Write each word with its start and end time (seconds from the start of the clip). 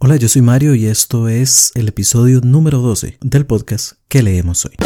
Hola, 0.00 0.14
yo 0.14 0.28
soy 0.28 0.42
Mario 0.42 0.76
y 0.76 0.86
esto 0.86 1.26
es 1.26 1.72
el 1.74 1.88
episodio 1.88 2.40
número 2.40 2.78
12 2.78 3.18
del 3.20 3.46
podcast 3.46 3.94
que 4.06 4.22
leemos 4.22 4.64
hoy. 4.64 4.76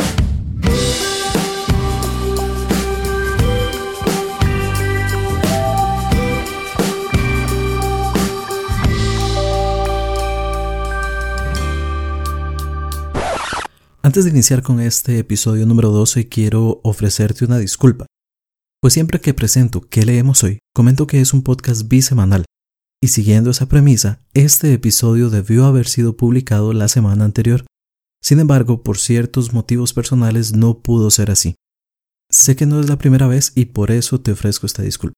Antes 14.01 14.25
de 14.25 14.31
iniciar 14.31 14.63
con 14.63 14.81
este 14.81 15.19
episodio 15.19 15.67
número 15.67 15.91
12 15.91 16.31
quiero 16.31 16.81
ofrecerte 16.85 17.45
una 17.45 17.59
disculpa, 17.59 18.07
pues 18.81 18.95
siempre 18.95 19.21
que 19.21 19.35
presento 19.35 19.83
qué 19.83 20.07
leemos 20.07 20.43
hoy, 20.43 20.61
comento 20.75 21.07
que 21.07 21.21
es 21.21 21.35
un 21.35 21.43
podcast 21.43 21.87
bisemanal 21.87 22.47
y 23.03 23.09
siguiendo 23.09 23.51
esa 23.51 23.67
premisa, 23.67 24.21
este 24.33 24.73
episodio 24.73 25.29
debió 25.29 25.67
haber 25.67 25.89
sido 25.89 26.17
publicado 26.17 26.73
la 26.73 26.87
semana 26.87 27.25
anterior. 27.25 27.67
Sin 28.23 28.39
embargo, 28.39 28.85
por 28.85 28.97
ciertos 28.97 29.53
motivos 29.53 29.93
personales 29.93 30.55
no 30.55 30.79
pudo 30.79 31.11
ser 31.11 31.33
así. 31.33 31.57
Sé 32.31 32.55
que 32.55 32.65
no 32.65 32.79
es 32.79 32.89
la 32.89 32.99
primera 32.99 33.27
vez 33.27 33.51
y 33.57 33.67
por 33.67 33.91
eso 33.91 34.21
te 34.21 34.31
ofrezco 34.31 34.67
esta 34.67 34.83
disculpa. 34.83 35.17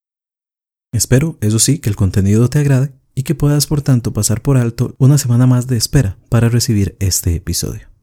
Espero, 0.94 1.36
eso 1.42 1.58
sí, 1.58 1.78
que 1.78 1.90
el 1.90 1.96
contenido 1.96 2.48
te 2.48 2.58
agrade 2.58 2.94
y 3.14 3.22
que 3.22 3.34
puedas 3.34 3.66
por 3.66 3.82
tanto 3.82 4.14
pasar 4.14 4.40
por 4.40 4.56
alto 4.56 4.94
una 4.98 5.18
semana 5.18 5.46
más 5.46 5.66
de 5.66 5.76
espera 5.76 6.16
para 6.30 6.48
recibir 6.48 6.96
este 7.00 7.34
episodio. 7.34 7.93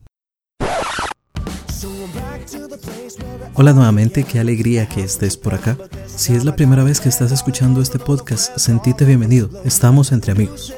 Hola 3.54 3.74
nuevamente, 3.74 4.24
qué 4.24 4.40
alegría 4.40 4.88
que 4.88 5.04
estés 5.04 5.36
por 5.36 5.54
acá. 5.54 5.78
Si 6.08 6.34
es 6.34 6.46
la 6.46 6.56
primera 6.56 6.86
vez 6.86 7.02
que 7.02 7.10
estás 7.10 7.34
escuchando 7.34 7.82
este 7.82 8.00
podcast, 8.00 8.58
sentite 8.58 9.04
bienvenido, 9.04 9.50
estamos 9.66 10.14
entre 10.14 10.32
amigos. 10.32 10.74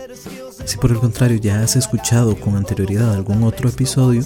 Si 0.66 0.77
por 0.77 0.90
el 0.91 0.98
contrario 0.98 1.38
ya 1.38 1.62
has 1.62 1.76
escuchado 1.76 2.36
con 2.36 2.55
anterioridad 2.55 3.13
algún 3.13 3.44
otro 3.44 3.70
episodio, 3.70 4.24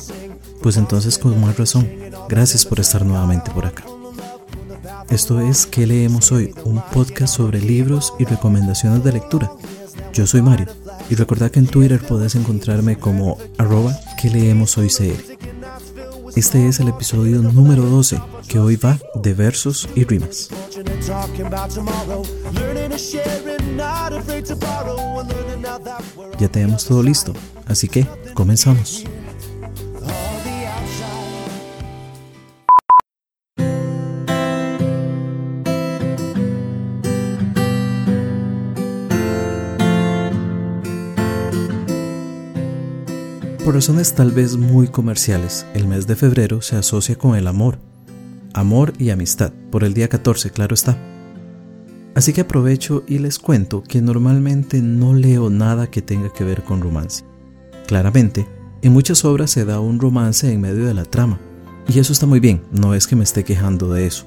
pues 0.61 0.77
entonces 0.77 1.17
con 1.17 1.39
más 1.41 1.57
razón, 1.57 1.89
gracias 2.29 2.65
por 2.65 2.79
estar 2.79 3.05
nuevamente 3.05 3.51
por 3.51 3.65
acá. 3.65 3.83
Esto 5.09 5.41
es 5.41 5.65
¿Qué 5.65 5.85
leemos 5.85 6.31
hoy? 6.31 6.53
Un 6.63 6.81
podcast 6.93 7.35
sobre 7.35 7.59
libros 7.59 8.13
y 8.17 8.23
recomendaciones 8.23 9.03
de 9.03 9.11
lectura. 9.11 9.51
Yo 10.13 10.25
soy 10.25 10.41
Mario 10.41 10.67
y 11.09 11.15
recordad 11.15 11.51
que 11.51 11.59
en 11.59 11.67
Twitter 11.67 11.99
podés 11.99 12.35
encontrarme 12.35 12.97
como 12.97 13.37
arroba 13.57 13.93
que 14.21 14.29
leemos 14.29 14.77
hoy 14.77 14.89
Este 16.35 16.67
es 16.67 16.79
el 16.79 16.87
episodio 16.87 17.41
número 17.41 17.83
12 17.83 18.36
que 18.47 18.59
hoy 18.59 18.77
va 18.77 18.97
de 19.15 19.33
versos 19.33 19.87
y 19.95 20.03
rimas. 20.05 20.49
Ya 26.39 26.47
tenemos 26.49 26.85
todo 26.85 27.03
listo, 27.03 27.33
así 27.67 27.87
que 27.87 28.07
comenzamos. 28.33 29.03
Por 43.65 43.75
razones 43.75 44.15
tal 44.15 44.31
vez 44.31 44.55
muy 44.55 44.87
comerciales, 44.87 45.65
el 45.73 45.87
mes 45.87 46.07
de 46.07 46.15
febrero 46.15 46.61
se 46.61 46.77
asocia 46.77 47.17
con 47.17 47.35
el 47.35 47.47
amor 47.47 47.86
amor 48.53 48.93
y 48.97 49.09
amistad, 49.09 49.51
por 49.71 49.83
el 49.83 49.93
día 49.93 50.07
14, 50.07 50.49
claro 50.51 50.73
está. 50.73 50.97
Así 52.15 52.33
que 52.33 52.41
aprovecho 52.41 53.03
y 53.07 53.19
les 53.19 53.37
cuento 53.37 53.83
que 53.83 54.01
normalmente 54.01 54.81
no 54.81 55.13
leo 55.13 55.49
nada 55.49 55.87
que 55.87 56.01
tenga 56.01 56.33
que 56.33 56.43
ver 56.43 56.63
con 56.63 56.81
romance. 56.81 57.23
Claramente, 57.85 58.47
en 58.81 58.93
muchas 58.93 59.23
obras 59.23 59.51
se 59.51 59.65
da 59.65 59.79
un 59.79 59.99
romance 59.99 60.51
en 60.51 60.61
medio 60.61 60.85
de 60.85 60.93
la 60.93 61.05
trama, 61.05 61.39
y 61.87 61.99
eso 61.99 62.13
está 62.13 62.25
muy 62.25 62.39
bien, 62.39 62.63
no 62.71 62.93
es 62.93 63.07
que 63.07 63.15
me 63.15 63.23
esté 63.23 63.43
quejando 63.43 63.91
de 63.93 64.07
eso. 64.07 64.25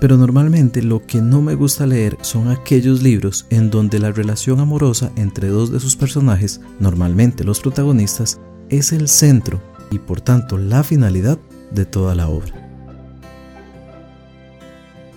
Pero 0.00 0.16
normalmente 0.16 0.82
lo 0.82 1.04
que 1.06 1.20
no 1.20 1.42
me 1.42 1.54
gusta 1.54 1.86
leer 1.86 2.16
son 2.20 2.48
aquellos 2.48 3.02
libros 3.02 3.46
en 3.50 3.70
donde 3.70 3.98
la 3.98 4.12
relación 4.12 4.60
amorosa 4.60 5.10
entre 5.16 5.48
dos 5.48 5.72
de 5.72 5.80
sus 5.80 5.96
personajes, 5.96 6.60
normalmente 6.78 7.42
los 7.42 7.60
protagonistas, 7.60 8.40
es 8.68 8.92
el 8.92 9.08
centro 9.08 9.60
y 9.90 9.98
por 9.98 10.20
tanto 10.20 10.58
la 10.58 10.84
finalidad 10.84 11.38
de 11.72 11.84
toda 11.84 12.14
la 12.14 12.28
obra. 12.28 12.67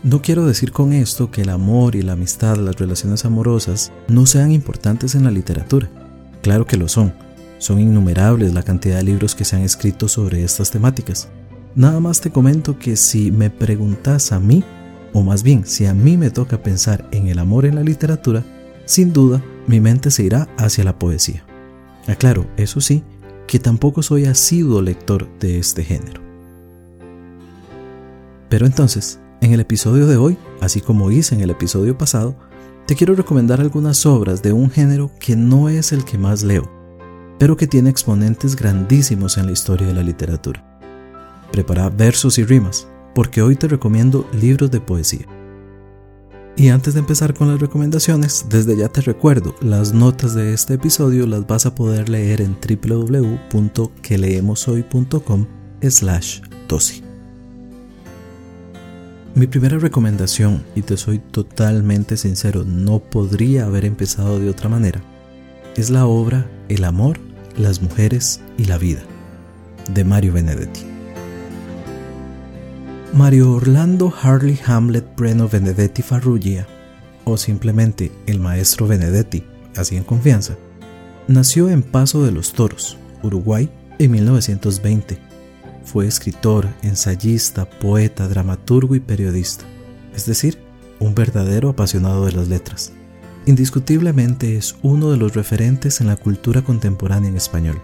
No 0.04 0.24
quiero 0.24 0.48
decir 0.48 0.72
con 0.72 0.94
esto 0.94 1.30
que 1.30 1.44
el 1.44 1.50
amor 1.50 1.96
y 1.96 2.02
la 2.02 2.14
amistad, 2.14 2.58
las 2.58 2.78
relaciones 2.78 3.24
amorosas, 3.24 3.92
no 4.08 4.26
sean 4.26 4.52
importantes 4.52 5.14
en 5.14 5.26
la 5.26 5.32
literatura. 5.32 5.90
Claro 6.42 6.66
que 6.66 6.76
lo 6.76 6.88
son. 6.88 7.14
Son 7.60 7.80
innumerables 7.80 8.52
la 8.56 8.64
cantidad 8.64 8.98
de 8.98 9.04
libros 9.04 9.36
que 9.36 9.46
se 9.46 9.56
han 9.56 9.62
escrito 9.62 10.08
sobre 10.08 10.44
estas 10.44 10.72
temáticas. 10.72 11.30
Nada 11.76 12.00
más 12.00 12.20
te 12.20 12.32
comento 12.32 12.80
que 12.80 12.96
si 12.96 13.30
me 13.30 13.52
preguntas 13.52 14.32
a 14.32 14.40
mí, 14.40 14.64
o 15.14 15.22
más 15.22 15.44
bien 15.44 15.68
si 15.68 15.86
a 15.86 15.94
mí 15.94 16.18
me 16.18 16.32
toca 16.32 16.64
pensar 16.64 17.08
en 17.12 17.28
el 17.28 17.38
amor 17.38 17.68
en 17.68 17.76
la 17.76 17.84
literatura, 17.84 18.44
sin 18.86 19.14
duda 19.14 19.44
mi 19.68 19.80
mente 19.80 20.10
se 20.10 20.24
irá 20.24 20.50
hacia 20.58 20.84
la 20.84 20.98
poesía. 20.98 21.46
Aclaro, 22.08 22.48
eso 22.58 22.82
sí, 22.82 23.04
que 23.48 23.60
tampoco 23.60 24.02
soy 24.02 24.26
asiduo 24.26 24.82
lector 24.82 25.30
de 25.40 25.60
este 25.60 25.84
género. 25.84 26.22
Pero 28.50 28.66
entonces, 28.66 29.21
en 29.42 29.54
el 29.54 29.60
episodio 29.60 30.08
de 30.08 30.18
hoy, 30.18 30.38
así 30.62 30.82
como 30.82 31.12
hice 31.12 31.36
en 31.36 31.42
el 31.42 31.50
episodio 31.50 31.98
pasado, 31.98 32.36
te 32.86 32.96
quiero 32.96 33.16
recomendar 33.16 33.60
algunas 33.60 34.06
obras 34.06 34.42
de 34.42 34.54
un 34.54 34.70
género 34.70 35.12
que 35.20 35.36
no 35.36 35.68
es 35.68 35.92
el 35.92 36.06
que 36.06 36.18
más 36.18 36.44
leo, 36.44 36.72
pero 37.40 37.58
que 37.58 37.68
tiene 37.68 37.90
exponentes 37.90 38.56
grandísimos 38.56 39.38
en 39.38 39.48
la 39.48 39.52
historia 39.52 39.88
de 39.88 39.94
la 39.94 40.04
literatura. 40.04 40.64
Prepara 41.52 41.90
versos 41.90 42.38
y 42.38 42.44
rimas, 42.44 42.88
porque 43.16 43.42
hoy 43.42 43.56
te 43.56 43.68
recomiendo 43.68 44.30
libros 44.32 44.70
de 44.72 44.80
poesía. 44.80 45.26
Y 46.56 46.70
antes 46.70 46.94
de 46.94 47.00
empezar 47.00 47.34
con 47.34 47.48
las 47.48 47.60
recomendaciones, 47.60 48.46
desde 48.50 48.78
ya 48.78 48.90
te 48.90 49.02
recuerdo, 49.02 49.56
las 49.62 49.94
notas 49.94 50.36
de 50.36 50.54
este 50.54 50.76
episodio 50.76 51.26
las 51.26 51.48
vas 51.48 51.66
a 51.66 51.74
poder 51.74 52.10
leer 52.10 52.42
en 52.42 52.56
www.queleemoshoy.com 52.62 55.48
slash 55.82 56.42
dosi. 56.68 57.11
Mi 59.34 59.48
primera 59.48 59.78
recomendación, 59.78 60.62
y 60.76 60.82
te 60.82 60.98
soy 60.98 61.20
totalmente 61.20 62.18
sincero, 62.18 62.66
no 62.66 63.00
podría 63.00 63.66
haber 63.66 63.86
empezado 63.86 64.40
de 64.40 64.50
otra 64.50 64.68
manera, 64.68 65.02
es 65.78 65.90
la 65.90 66.06
obra 66.06 66.52
El 66.68 66.84
amor, 66.84 67.18
las 67.58 67.82
mujeres 67.82 68.42
y 68.58 68.66
la 68.66 68.78
vida, 68.78 69.00
de 69.94 70.04
Mario 70.04 70.34
Benedetti. 70.34 70.82
Mario 73.14 73.54
Orlando 73.54 74.14
Harley 74.22 74.60
Hamlet 74.66 75.06
Breno 75.16 75.48
Benedetti 75.48 76.02
Farrugia, 76.02 76.68
o 77.24 77.38
simplemente 77.38 78.12
el 78.28 78.42
maestro 78.42 78.86
Benedetti, 78.86 79.46
así 79.78 79.96
en 79.96 80.04
confianza, 80.04 80.58
nació 81.30 81.70
en 81.70 81.84
Paso 81.84 82.26
de 82.26 82.34
los 82.34 82.52
Toros, 82.52 82.98
Uruguay, 83.24 83.70
en 83.98 84.12
1920 84.12 85.31
fue 85.84 86.08
escritor, 86.08 86.68
ensayista, 86.84 87.70
poeta, 87.70 88.28
dramaturgo 88.28 88.96
y 88.96 89.00
periodista, 89.00 89.66
es 90.16 90.26
decir, 90.26 90.60
un 91.00 91.16
verdadero 91.16 91.70
apasionado 91.70 92.26
de 92.26 92.32
las 92.34 92.48
letras. 92.48 92.94
Indiscutiblemente 93.46 94.56
es 94.56 94.76
uno 94.84 95.12
de 95.12 95.18
los 95.18 95.34
referentes 95.34 96.00
en 96.00 96.08
la 96.08 96.16
cultura 96.16 96.62
contemporánea 96.62 97.30
en 97.30 97.38
español. 97.38 97.82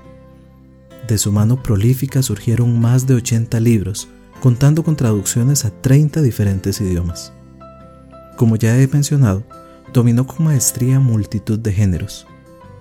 De 1.08 1.18
su 1.18 1.32
mano 1.32 1.64
prolífica 1.64 2.22
surgieron 2.22 2.80
más 2.80 3.08
de 3.08 3.16
80 3.16 3.60
libros, 3.60 4.08
contando 4.40 4.84
con 4.84 4.96
traducciones 4.96 5.66
a 5.66 5.72
30 5.72 6.22
diferentes 6.22 6.80
idiomas. 6.80 7.34
Como 8.36 8.56
ya 8.56 8.80
he 8.80 8.88
mencionado, 8.88 9.44
dominó 9.94 10.28
con 10.28 10.46
maestría 10.46 11.00
multitud 11.00 11.58
de 11.58 11.74
géneros. 11.74 12.28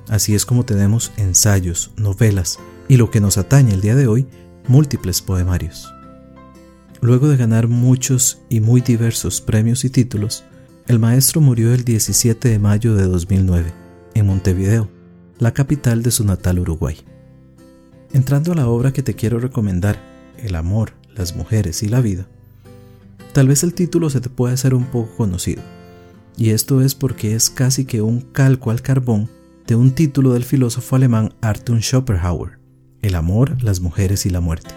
Así 0.09 0.35
es 0.35 0.45
como 0.45 0.65
tenemos 0.65 1.13
ensayos, 1.17 1.93
novelas 1.97 2.59
y 2.89 2.97
lo 2.97 3.11
que 3.11 3.21
nos 3.21 3.39
atañe 3.39 3.73
el 3.73 3.81
día 3.81 3.97
de 3.97 4.07
hoy, 4.07 4.27
múltiples 4.69 5.23
poemarios. 5.23 5.93
Luego 7.01 7.29
de 7.29 7.37
ganar 7.37 7.69
muchos 7.69 8.43
y 8.49 8.61
muy 8.61 8.81
diversos 8.81 9.41
premios 9.41 9.85
y 9.85 9.91
títulos, 9.91 10.45
el 10.87 10.99
maestro 10.99 11.41
murió 11.41 11.75
el 11.75 11.85
17 11.85 12.49
de 12.49 12.59
mayo 12.59 12.95
de 12.95 13.05
2009, 13.07 13.73
en 14.15 14.27
Montevideo, 14.27 14.89
la 15.39 15.53
capital 15.53 16.03
de 16.03 16.11
su 16.11 16.25
natal 16.25 16.59
Uruguay. 16.59 16.97
Entrando 18.13 18.53
a 18.53 18.55
la 18.55 18.69
obra 18.69 18.93
que 18.93 19.03
te 19.03 19.15
quiero 19.15 19.39
recomendar, 19.39 19.99
El 20.39 20.55
amor, 20.55 20.93
las 21.15 21.35
mujeres 21.35 21.83
y 21.83 21.89
la 21.89 22.01
vida, 22.01 22.29
tal 23.33 23.49
vez 23.49 23.63
el 23.63 23.73
título 23.73 24.11
se 24.11 24.21
te 24.21 24.29
pueda 24.29 24.55
hacer 24.55 24.75
un 24.75 24.85
poco 24.85 25.17
conocido, 25.17 25.63
y 26.37 26.51
esto 26.51 26.83
es 26.83 26.95
porque 26.95 27.35
es 27.35 27.51
casi 27.51 27.85
que 27.85 28.03
un 28.03 28.21
calco 28.21 28.71
al 28.71 28.83
carbón 28.83 29.31
de 29.67 29.75
un 29.75 29.93
título 29.93 30.35
del 30.35 30.45
filósofo 30.45 30.97
alemán 30.97 31.35
Arthur 31.41 31.83
Schopenhauer, 31.83 32.56
el 33.07 33.15
amor, 33.15 33.63
las 33.63 33.81
mujeres 33.81 34.27
y 34.27 34.31
la 34.31 34.41
muerte. 34.41 34.71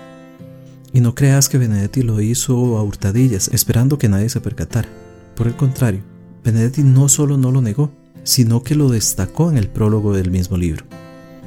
Y 0.93 1.01
no 1.01 1.15
creas 1.15 1.49
que 1.49 1.57
Benedetti 1.57 2.01
lo 2.01 2.21
hizo 2.21 2.77
a 2.77 2.83
hurtadillas, 2.83 3.49
esperando 3.53 3.97
que 3.97 4.09
nadie 4.09 4.29
se 4.29 4.41
percatara. 4.41 4.89
Por 5.35 5.47
el 5.47 5.55
contrario, 5.55 6.01
Benedetti 6.43 6.83
no 6.83 7.09
solo 7.09 7.37
no 7.37 7.51
lo 7.51 7.61
negó, 7.61 7.91
sino 8.23 8.63
que 8.63 8.75
lo 8.75 8.89
destacó 8.89 9.49
en 9.49 9.57
el 9.57 9.67
prólogo 9.67 10.13
del 10.13 10.31
mismo 10.31 10.57
libro. 10.57 10.85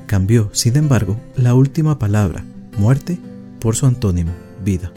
Cambió, 0.07 0.51
sin 0.53 0.77
embargo, 0.77 1.19
la 1.37 1.55
última 1.55 1.99
palabra, 1.99 2.45
muerte, 2.79 3.19
por 3.61 3.77
su 3.77 3.87
antónimo, 3.87 4.33
vida. 4.65 4.93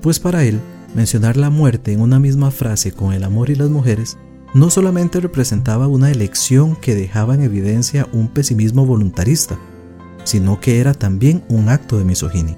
Pues 0.00 0.18
para 0.18 0.44
él, 0.44 0.60
mencionar 0.94 1.36
la 1.36 1.50
muerte 1.50 1.92
en 1.92 2.00
una 2.00 2.18
misma 2.18 2.50
frase 2.50 2.92
con 2.92 3.12
el 3.12 3.24
amor 3.24 3.50
y 3.50 3.54
las 3.54 3.70
mujeres 3.70 4.16
no 4.54 4.70
solamente 4.70 5.20
representaba 5.20 5.88
una 5.88 6.10
elección 6.10 6.76
que 6.76 6.94
dejaba 6.94 7.34
en 7.34 7.42
evidencia 7.42 8.06
un 8.12 8.28
pesimismo 8.28 8.84
voluntarista, 8.84 9.58
sino 10.24 10.60
que 10.60 10.80
era 10.80 10.94
también 10.94 11.44
un 11.48 11.68
acto 11.68 11.98
de 11.98 12.04
misoginia. 12.04 12.56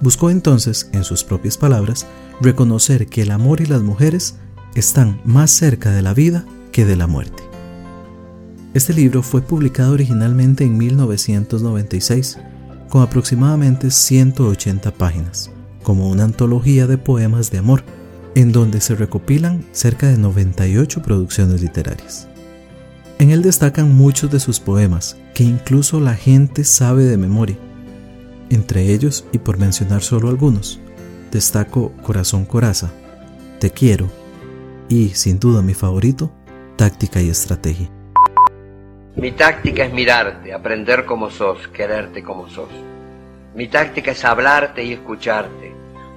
Buscó 0.00 0.30
entonces, 0.30 0.90
en 0.92 1.04
sus 1.04 1.22
propias 1.22 1.56
palabras, 1.56 2.06
reconocer 2.40 3.06
que 3.06 3.22
el 3.22 3.30
amor 3.30 3.60
y 3.60 3.66
las 3.66 3.82
mujeres 3.82 4.36
están 4.74 5.20
más 5.24 5.50
cerca 5.50 5.90
de 5.92 6.02
la 6.02 6.14
vida 6.14 6.44
que 6.72 6.84
de 6.84 6.96
la 6.96 7.06
muerte. 7.06 7.42
Este 8.74 8.94
libro 8.94 9.22
fue 9.22 9.42
publicado 9.42 9.92
originalmente 9.92 10.64
en 10.64 10.78
1996, 10.78 12.38
con 12.88 13.02
aproximadamente 13.02 13.90
180 13.90 14.92
páginas, 14.94 15.50
como 15.82 16.08
una 16.08 16.24
antología 16.24 16.86
de 16.86 16.98
poemas 16.98 17.50
de 17.50 17.58
amor, 17.58 17.84
en 18.34 18.50
donde 18.50 18.80
se 18.80 18.94
recopilan 18.94 19.64
cerca 19.72 20.08
de 20.08 20.16
98 20.16 21.02
producciones 21.02 21.60
literarias. 21.60 22.28
En 23.22 23.30
él 23.30 23.40
destacan 23.40 23.94
muchos 23.94 24.32
de 24.32 24.40
sus 24.40 24.58
poemas, 24.58 25.16
que 25.32 25.44
incluso 25.44 26.00
la 26.00 26.16
gente 26.16 26.64
sabe 26.64 27.04
de 27.04 27.16
memoria. 27.16 27.54
Entre 28.50 28.92
ellos, 28.92 29.24
y 29.30 29.38
por 29.38 29.58
mencionar 29.58 30.02
solo 30.02 30.28
algunos, 30.28 30.80
destaco 31.30 31.92
Corazón 32.02 32.44
Coraza, 32.44 32.90
Te 33.60 33.70
quiero 33.70 34.10
y, 34.88 35.10
sin 35.10 35.38
duda 35.38 35.62
mi 35.62 35.72
favorito, 35.72 36.32
Táctica 36.74 37.22
y 37.22 37.28
Estrategia. 37.28 37.88
Mi 39.14 39.30
táctica 39.30 39.84
es 39.84 39.92
mirarte, 39.92 40.52
aprender 40.52 41.04
como 41.04 41.30
sos, 41.30 41.68
quererte 41.68 42.24
como 42.24 42.48
sos. 42.48 42.70
Mi 43.54 43.68
táctica 43.68 44.10
es 44.10 44.24
hablarte 44.24 44.82
y 44.82 44.94
escucharte, 44.94 45.72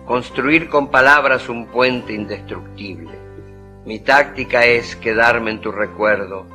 construir 0.07 0.69
con 0.69 0.89
palabras 0.89 1.49
un 1.49 1.67
puente 1.67 2.13
indestructible. 2.13 3.11
Mi 3.85 3.99
táctica 3.99 4.65
es 4.65 4.95
quedarme 4.95 5.51
en 5.51 5.61
tu 5.61 5.71
recuerdo, 5.71 6.54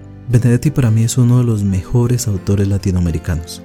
Benedetti 0.31 0.71
para 0.71 0.91
mí 0.91 1.03
es 1.03 1.17
uno 1.17 1.39
de 1.39 1.43
los 1.43 1.63
mejores 1.63 2.29
autores 2.29 2.65
latinoamericanos, 2.65 3.61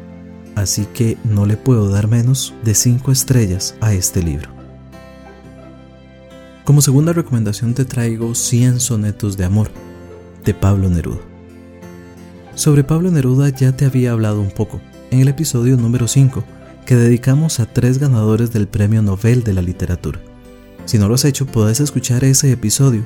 así 0.57 0.85
que 0.93 1.17
no 1.23 1.47
le 1.47 1.57
puedo 1.57 1.89
dar 1.91 2.09
menos 2.09 2.55
de 2.65 2.75
5 2.75 3.13
estrellas 3.13 3.77
a 3.81 3.95
este 3.95 4.21
libro. 4.21 4.51
Como 6.65 6.83
segunda 6.83 7.13
recomendación 7.13 7.73
te 7.73 7.85
traigo 7.85 8.35
100 8.35 8.81
sonetos 8.81 9.37
de 9.37 9.45
amor 9.45 9.71
de 10.45 10.55
Pablo 10.55 10.91
Neruda. 10.91 11.21
Sobre 12.57 12.83
Pablo 12.83 13.13
Neruda 13.13 13.49
ya 13.51 13.77
te 13.77 13.85
había 13.85 14.11
hablado 14.11 14.41
un 14.41 14.51
poco 14.51 14.81
en 15.13 15.21
el 15.21 15.29
episodio 15.29 15.77
número 15.77 16.09
5 16.09 16.43
que 16.85 16.97
dedicamos 16.97 17.61
a 17.61 17.67
tres 17.67 17.99
ganadores 17.99 18.53
del 18.53 18.67
Premio 18.67 19.03
Nobel 19.03 19.45
de 19.45 19.55
la 19.55 19.63
Literatura. 19.63 20.19
Si 20.85 20.99
no 20.99 21.07
lo 21.07 21.15
has 21.15 21.27
hecho, 21.27 21.47
puedes 21.47 21.79
escuchar 21.79 22.25
ese 22.25 22.51
episodio 22.51 23.05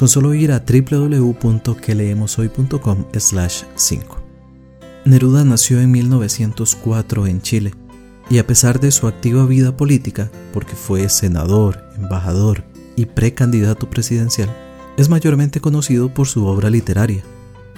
con 0.00 0.08
solo 0.08 0.32
ir 0.32 0.50
a 0.50 0.64
www.queleemoshoy.com 0.64 3.04
5. 3.74 4.18
Neruda 5.04 5.44
nació 5.44 5.78
en 5.78 5.90
1904 5.90 7.26
en 7.26 7.42
Chile 7.42 7.74
y 8.30 8.38
a 8.38 8.46
pesar 8.46 8.80
de 8.80 8.92
su 8.92 9.08
activa 9.08 9.44
vida 9.44 9.76
política, 9.76 10.30
porque 10.54 10.74
fue 10.74 11.10
senador, 11.10 11.84
embajador 11.98 12.64
y 12.96 13.04
precandidato 13.04 13.90
presidencial, 13.90 14.48
es 14.96 15.10
mayormente 15.10 15.60
conocido 15.60 16.14
por 16.14 16.28
su 16.28 16.46
obra 16.46 16.70
literaria, 16.70 17.22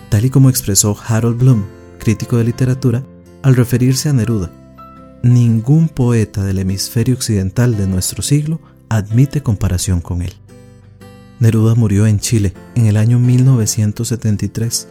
tal 0.08 0.24
y 0.24 0.30
como 0.30 0.48
expresó 0.48 0.96
Harold 1.04 1.40
Bloom, 1.40 1.64
crítico 1.98 2.36
de 2.36 2.44
literatura, 2.44 3.02
al 3.42 3.56
referirse 3.56 4.08
a 4.08 4.12
Neruda. 4.12 4.52
Ningún 5.24 5.88
poeta 5.88 6.44
del 6.44 6.60
hemisferio 6.60 7.16
occidental 7.16 7.76
de 7.76 7.88
nuestro 7.88 8.22
siglo 8.22 8.60
admite 8.88 9.42
comparación 9.42 10.00
con 10.00 10.22
él. 10.22 10.34
Neruda 11.42 11.74
murió 11.74 12.06
en 12.06 12.20
Chile 12.20 12.54
en 12.76 12.86
el 12.86 12.96
año 12.96 13.18
1973 13.18 14.86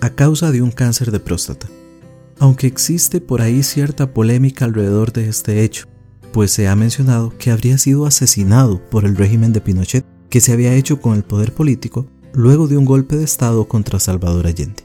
a 0.00 0.10
causa 0.10 0.52
de 0.52 0.62
un 0.62 0.70
cáncer 0.70 1.10
de 1.10 1.18
próstata. 1.18 1.66
Aunque 2.38 2.68
existe 2.68 3.20
por 3.20 3.42
ahí 3.42 3.64
cierta 3.64 4.14
polémica 4.14 4.66
alrededor 4.66 5.12
de 5.12 5.28
este 5.28 5.64
hecho, 5.64 5.88
pues 6.32 6.52
se 6.52 6.68
ha 6.68 6.76
mencionado 6.76 7.36
que 7.36 7.50
habría 7.50 7.76
sido 7.76 8.06
asesinado 8.06 8.80
por 8.88 9.04
el 9.04 9.16
régimen 9.16 9.52
de 9.52 9.60
Pinochet 9.60 10.06
que 10.30 10.40
se 10.40 10.52
había 10.52 10.74
hecho 10.74 11.00
con 11.00 11.16
el 11.16 11.24
poder 11.24 11.52
político 11.52 12.06
luego 12.32 12.68
de 12.68 12.76
un 12.76 12.84
golpe 12.84 13.16
de 13.16 13.24
Estado 13.24 13.66
contra 13.66 13.98
Salvador 13.98 14.46
Allende. 14.46 14.84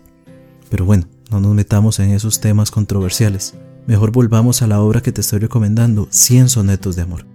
Pero 0.72 0.86
bueno, 0.86 1.08
no 1.30 1.40
nos 1.40 1.54
metamos 1.54 2.00
en 2.00 2.10
esos 2.10 2.40
temas 2.40 2.72
controversiales. 2.72 3.54
Mejor 3.86 4.12
volvamos 4.12 4.64
a 4.64 4.68
la 4.68 4.82
obra 4.82 5.02
que 5.02 5.12
te 5.12 5.22
estoy 5.22 5.38
recomendando, 5.38 6.08
100 6.10 6.50
sonetos 6.50 6.96
de 6.96 7.04
amor. 7.04 7.31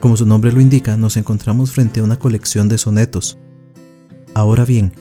Como 0.00 0.16
su 0.16 0.26
nombre 0.26 0.52
lo 0.52 0.60
indica, 0.60 0.96
nos 0.96 1.16
encontramos 1.16 1.72
frente 1.72 2.00
a 2.00 2.04
una 2.04 2.18
colección 2.18 2.68
de 2.68 2.78
sonetos. 2.78 3.38
Ahora 4.34 4.64
bien, 4.64 4.92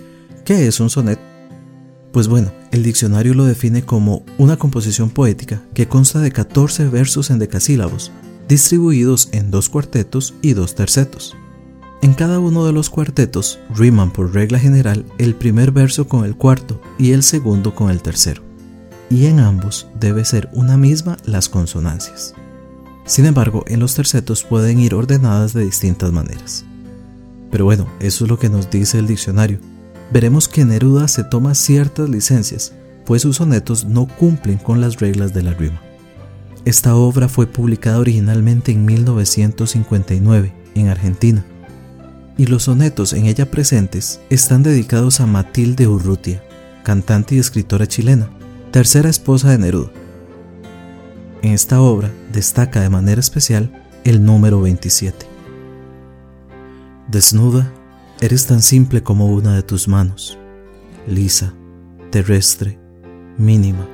¿qué 0.45 0.68
es 0.68 0.80
un 0.80 0.89
soneto? 0.89 1.21
Pues 2.13 2.30
bueno, 2.30 2.53
el 2.71 2.81
diccionario 2.83 3.33
lo 3.33 3.44
define 3.44 3.83
como 3.83 4.24
una 4.38 4.56
composición 4.56 5.09
poética 5.09 5.62
que 5.74 5.89
consta 5.89 6.19
de 6.19 6.31
14 6.31 6.88
versos 6.88 7.30
en 7.30 7.39
decasílabos, 7.39 8.13
distribuidos 8.47 9.27
en 9.33 9.51
dos 9.51 9.68
cuartetos 9.68 10.33
y 10.42 10.53
dos 10.53 10.75
tercetos. 10.75 11.36
En 12.01 12.13
cada 12.13 12.39
uno 12.39 12.65
de 12.65 12.71
los 12.71 12.89
cuartetos 12.89 13.59
riman 13.75 14.13
por 14.13 14.33
regla 14.33 14.59
general 14.59 15.06
el 15.18 15.36
primer 15.36 15.71
verso 15.71 16.07
con 16.07 16.24
el 16.24 16.38
cuarto 16.38 16.80
y 16.98 17.12
el 17.12 17.24
segundo 17.24 17.75
con 17.75 17.89
el 17.89 18.01
tercero, 18.01 18.44
y 19.09 19.25
en 19.25 19.39
ambos 19.39 19.88
debe 20.00 20.24
ser 20.24 20.50
una 20.53 20.77
misma 20.77 21.17
las 21.25 21.50
consonancias. 21.50 22.34
Sin 23.05 23.25
embargo, 23.25 23.63
en 23.67 23.79
los 23.79 23.93
tercetos 23.93 24.43
pueden 24.43 24.79
ir 24.79 24.95
ordenadas 24.95 25.53
de 25.53 25.63
distintas 25.63 26.12
maneras. 26.12 26.65
Pero 27.51 27.65
bueno, 27.65 27.88
eso 28.00 28.25
es 28.25 28.29
lo 28.29 28.39
que 28.39 28.50
nos 28.50 28.69
dice 28.69 28.97
el 28.97 29.07
diccionario. 29.07 29.59
Veremos 30.12 30.47
que 30.47 30.65
Neruda 30.65 31.07
se 31.07 31.24
toma 31.24 31.55
ciertas 31.55 32.09
licencias, 32.09 32.74
pues 33.05 33.21
sus 33.21 33.38
sonetos 33.38 33.85
no 33.85 34.07
cumplen 34.07 34.57
con 34.57 34.81
las 34.81 35.00
reglas 35.00 35.33
de 35.33 35.43
la 35.43 35.53
rima. 35.53 35.81
Esta 36.65 36.95
obra 36.95 37.29
fue 37.29 37.45
publicada 37.45 38.00
originalmente 38.00 38.71
en 38.71 38.85
1959 38.85 40.51
en 40.74 40.88
Argentina, 40.88 41.45
y 42.38 42.47
los 42.47 42.63
sonetos 42.63 43.13
en 43.13 43.27
ella 43.27 43.50
presentes 43.51 44.19
están 44.31 44.63
dedicados 44.63 45.21
a 45.21 45.27
Matilde 45.27 45.88
Urrutia, 45.88 46.43
cantante 46.83 47.35
y 47.35 47.39
escritora 47.39 47.88
chilena, 47.88 48.29
tercera 48.71 49.09
esposa 49.09 49.51
de 49.51 49.59
Neruda. 49.59 49.91
En 51.42 51.51
esta 51.51 51.82
obra 51.82 52.12
destaca 52.32 52.82
de 52.82 52.89
manera 52.89 53.20
especial 53.20 53.84
el 54.04 54.24
número 54.24 54.62
27. 54.62 55.25
Desnuda, 57.08 57.72
eres 58.22 58.48
tan 58.48 58.62
simple 58.62 59.04
como 59.04 59.27
una 59.27 59.56
de 59.56 59.63
tus 59.63 59.88
manos, 59.88 60.38
lisa, 61.08 61.54
terrestre, 62.12 62.80
mínima, 63.38 63.86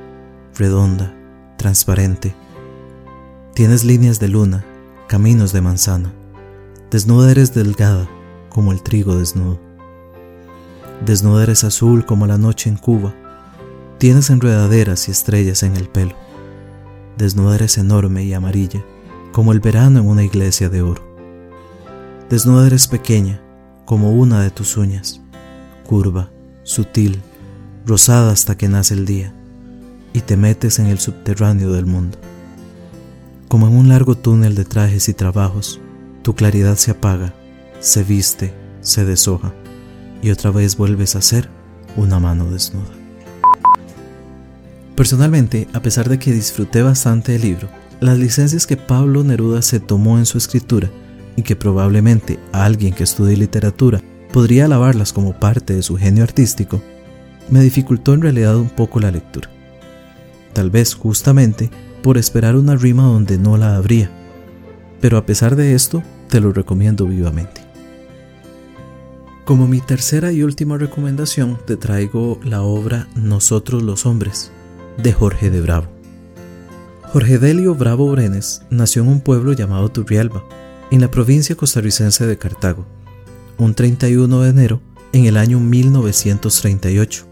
redonda, 0.56 1.14
transparente. 1.58 2.34
Tienes 3.54 3.84
líneas 3.84 4.18
de 4.18 4.28
luna, 4.28 4.64
caminos 5.08 5.52
de 5.52 5.60
manzana. 5.60 6.12
Desnuda 6.90 7.30
eres 7.30 7.54
delgada 7.54 8.08
como 8.48 8.72
el 8.72 8.82
trigo 8.82 9.16
desnudo. 9.16 9.60
Desnuda 11.04 11.42
eres 11.42 11.64
azul 11.64 12.06
como 12.06 12.26
la 12.26 12.38
noche 12.38 12.70
en 12.70 12.76
Cuba. 12.76 13.14
Tienes 13.98 14.30
enredaderas 14.30 15.08
y 15.08 15.10
estrellas 15.10 15.62
en 15.62 15.76
el 15.76 15.88
pelo 15.88 16.16
Desnuda 17.16 17.56
eres 17.56 17.78
enorme 17.78 18.24
y 18.24 18.32
amarilla, 18.32 18.84
como 19.32 19.52
el 19.52 19.60
verano 19.60 20.00
en 20.00 20.06
una 20.06 20.24
iglesia 20.24 20.68
de 20.68 20.82
oro. 20.82 21.02
Desnuda 22.30 22.66
eres 22.66 22.88
pequeña, 22.88 23.42
como 23.84 24.12
una 24.12 24.40
de 24.42 24.50
tus 24.50 24.76
uñas, 24.76 25.20
curva, 25.86 26.30
sutil, 26.62 27.20
rosada 27.84 28.32
hasta 28.32 28.56
que 28.56 28.68
nace 28.68 28.94
el 28.94 29.04
día, 29.04 29.34
y 30.12 30.20
te 30.20 30.36
metes 30.36 30.78
en 30.78 30.86
el 30.86 30.98
subterráneo 30.98 31.72
del 31.72 31.86
mundo. 31.86 32.18
Como 33.48 33.66
en 33.66 33.76
un 33.76 33.88
largo 33.88 34.14
túnel 34.14 34.54
de 34.54 34.64
trajes 34.64 35.08
y 35.08 35.14
trabajos, 35.14 35.80
tu 36.22 36.34
claridad 36.34 36.76
se 36.76 36.92
apaga, 36.92 37.34
se 37.80 38.02
viste, 38.04 38.54
se 38.80 39.04
deshoja, 39.04 39.52
y 40.22 40.30
otra 40.30 40.50
vez 40.50 40.76
vuelves 40.76 41.16
a 41.16 41.22
ser 41.22 41.50
una 41.96 42.18
mano 42.18 42.50
desnuda. 42.50 43.01
Personalmente, 44.96 45.68
a 45.72 45.80
pesar 45.80 46.08
de 46.08 46.18
que 46.18 46.32
disfruté 46.32 46.82
bastante 46.82 47.34
el 47.36 47.42
libro, 47.42 47.68
las 48.00 48.18
licencias 48.18 48.66
que 48.66 48.76
Pablo 48.76 49.24
Neruda 49.24 49.62
se 49.62 49.80
tomó 49.80 50.18
en 50.18 50.26
su 50.26 50.38
escritura 50.38 50.90
y 51.36 51.42
que 51.42 51.56
probablemente 51.56 52.38
a 52.52 52.64
alguien 52.64 52.92
que 52.92 53.04
estudie 53.04 53.36
literatura 53.36 54.02
podría 54.32 54.66
alabarlas 54.66 55.12
como 55.12 55.38
parte 55.38 55.74
de 55.74 55.82
su 55.82 55.96
genio 55.96 56.24
artístico, 56.24 56.82
me 57.50 57.60
dificultó 57.60 58.14
en 58.14 58.22
realidad 58.22 58.56
un 58.56 58.70
poco 58.70 59.00
la 59.00 59.10
lectura. 59.10 59.48
Tal 60.52 60.70
vez 60.70 60.94
justamente 60.94 61.70
por 62.02 62.18
esperar 62.18 62.56
una 62.56 62.76
rima 62.76 63.04
donde 63.04 63.38
no 63.38 63.56
la 63.56 63.76
habría. 63.76 64.10
Pero 65.00 65.16
a 65.16 65.24
pesar 65.24 65.56
de 65.56 65.74
esto, 65.74 66.02
te 66.28 66.40
lo 66.40 66.52
recomiendo 66.52 67.06
vivamente. 67.06 67.62
Como 69.44 69.66
mi 69.66 69.80
tercera 69.80 70.32
y 70.32 70.42
última 70.42 70.78
recomendación, 70.78 71.58
te 71.66 71.76
traigo 71.76 72.38
la 72.44 72.62
obra 72.62 73.08
Nosotros 73.16 73.82
los 73.82 74.06
Hombres, 74.06 74.52
de 74.98 75.12
Jorge 75.12 75.50
de 75.50 75.60
Bravo. 75.60 75.86
Jorge 77.12 77.38
Delio 77.38 77.74
Bravo 77.74 78.10
Brenes 78.10 78.62
nació 78.70 79.02
en 79.02 79.08
un 79.08 79.20
pueblo 79.20 79.52
llamado 79.52 79.90
Turrialba, 79.90 80.44
en 80.90 81.00
la 81.00 81.10
provincia 81.10 81.56
costarricense 81.56 82.26
de 82.26 82.38
Cartago, 82.38 82.86
un 83.58 83.74
31 83.74 84.40
de 84.40 84.50
enero 84.50 84.80
en 85.12 85.26
el 85.26 85.36
año 85.36 85.60
1938. 85.60 87.26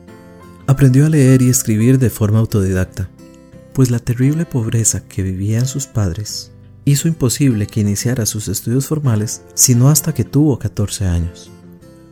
Aprendió 0.66 1.06
a 1.06 1.08
leer 1.08 1.42
y 1.42 1.48
escribir 1.48 1.98
de 1.98 2.10
forma 2.10 2.38
autodidacta, 2.38 3.08
pues 3.72 3.90
la 3.90 3.98
terrible 3.98 4.44
pobreza 4.46 5.02
que 5.08 5.22
vivían 5.22 5.66
sus 5.66 5.86
padres 5.86 6.52
hizo 6.84 7.08
imposible 7.08 7.66
que 7.66 7.80
iniciara 7.80 8.26
sus 8.26 8.48
estudios 8.48 8.86
formales 8.86 9.42
sino 9.54 9.88
hasta 9.88 10.12
que 10.12 10.24
tuvo 10.24 10.58
14 10.58 11.06
años. 11.06 11.50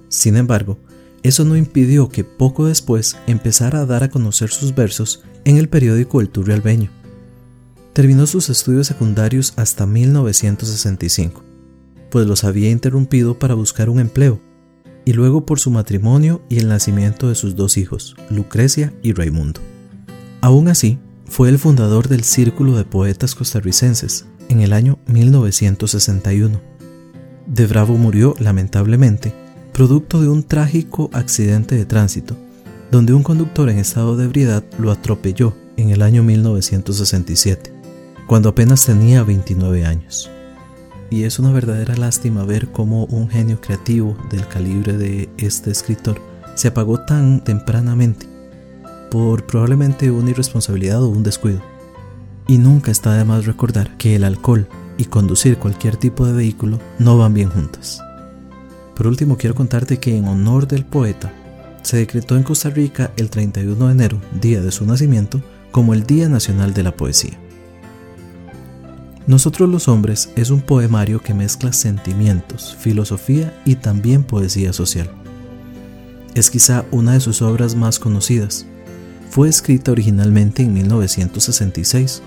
Sin 0.08 0.36
embargo, 0.36 0.78
eso 1.22 1.44
no 1.44 1.56
impidió 1.56 2.08
que 2.08 2.24
poco 2.24 2.66
después 2.66 3.16
empezara 3.26 3.80
a 3.80 3.86
dar 3.86 4.04
a 4.04 4.10
conocer 4.10 4.50
sus 4.50 4.74
versos 4.74 5.22
en 5.44 5.56
el 5.56 5.68
periódico 5.68 6.20
El 6.20 6.28
Turrialbeño. 6.28 6.90
Terminó 7.92 8.26
sus 8.26 8.48
estudios 8.48 8.86
secundarios 8.86 9.52
hasta 9.56 9.86
1965, 9.86 11.42
pues 12.10 12.26
los 12.26 12.44
había 12.44 12.70
interrumpido 12.70 13.38
para 13.38 13.54
buscar 13.54 13.90
un 13.90 13.98
empleo, 13.98 14.40
y 15.04 15.14
luego 15.14 15.46
por 15.46 15.58
su 15.58 15.70
matrimonio 15.70 16.42
y 16.48 16.58
el 16.58 16.68
nacimiento 16.68 17.28
de 17.28 17.34
sus 17.34 17.56
dos 17.56 17.76
hijos, 17.76 18.14
Lucrecia 18.30 18.92
y 19.02 19.12
Raimundo. 19.12 19.60
Aún 20.40 20.68
así, 20.68 20.98
fue 21.24 21.48
el 21.48 21.58
fundador 21.58 22.08
del 22.08 22.24
Círculo 22.24 22.76
de 22.76 22.84
Poetas 22.84 23.34
Costarricenses 23.34 24.26
en 24.48 24.60
el 24.60 24.72
año 24.72 24.98
1961. 25.06 26.60
De 27.46 27.66
Bravo 27.66 27.96
murió, 27.96 28.34
lamentablemente, 28.38 29.34
producto 29.78 30.20
de 30.20 30.28
un 30.28 30.42
trágico 30.42 31.08
accidente 31.12 31.76
de 31.76 31.84
tránsito, 31.84 32.36
donde 32.90 33.14
un 33.14 33.22
conductor 33.22 33.70
en 33.70 33.78
estado 33.78 34.16
de 34.16 34.24
ebriedad 34.24 34.64
lo 34.76 34.90
atropelló 34.90 35.54
en 35.76 35.90
el 35.90 36.02
año 36.02 36.24
1967, 36.24 37.72
cuando 38.26 38.48
apenas 38.48 38.84
tenía 38.84 39.22
29 39.22 39.86
años. 39.86 40.32
Y 41.10 41.22
es 41.22 41.38
una 41.38 41.52
verdadera 41.52 41.94
lástima 41.94 42.42
ver 42.42 42.72
cómo 42.72 43.04
un 43.04 43.30
genio 43.30 43.60
creativo 43.60 44.18
del 44.30 44.48
calibre 44.48 44.98
de 44.98 45.28
este 45.36 45.70
escritor 45.70 46.20
se 46.56 46.66
apagó 46.66 46.98
tan 47.04 47.44
tempranamente 47.44 48.26
por 49.12 49.46
probablemente 49.46 50.10
una 50.10 50.30
irresponsabilidad 50.30 51.04
o 51.04 51.08
un 51.08 51.22
descuido. 51.22 51.62
Y 52.48 52.58
nunca 52.58 52.90
está 52.90 53.14
de 53.14 53.24
más 53.24 53.46
recordar 53.46 53.96
que 53.96 54.16
el 54.16 54.24
alcohol 54.24 54.66
y 54.96 55.04
conducir 55.04 55.56
cualquier 55.56 55.96
tipo 55.96 56.26
de 56.26 56.32
vehículo 56.32 56.80
no 56.98 57.16
van 57.16 57.32
bien 57.32 57.50
juntas. 57.50 58.02
Por 58.98 59.06
último, 59.06 59.36
quiero 59.36 59.54
contarte 59.54 59.98
que 59.98 60.16
en 60.16 60.26
honor 60.26 60.66
del 60.66 60.84
poeta, 60.84 61.32
se 61.84 61.98
decretó 61.98 62.36
en 62.36 62.42
Costa 62.42 62.68
Rica 62.68 63.12
el 63.16 63.30
31 63.30 63.86
de 63.86 63.92
enero, 63.92 64.20
día 64.40 64.60
de 64.60 64.72
su 64.72 64.84
nacimiento, 64.84 65.40
como 65.70 65.94
el 65.94 66.02
Día 66.02 66.28
Nacional 66.28 66.74
de 66.74 66.82
la 66.82 66.96
Poesía. 66.96 67.38
Nosotros 69.28 69.68
los 69.68 69.86
hombres 69.86 70.30
es 70.34 70.50
un 70.50 70.60
poemario 70.60 71.22
que 71.22 71.32
mezcla 71.32 71.72
sentimientos, 71.72 72.76
filosofía 72.80 73.56
y 73.64 73.76
también 73.76 74.24
poesía 74.24 74.72
social. 74.72 75.08
Es 76.34 76.50
quizá 76.50 76.84
una 76.90 77.12
de 77.12 77.20
sus 77.20 77.40
obras 77.40 77.76
más 77.76 78.00
conocidas, 78.00 78.66
fue 79.30 79.48
escrita 79.48 79.92
originalmente 79.92 80.64
en 80.64 80.74
1966, 80.74 82.20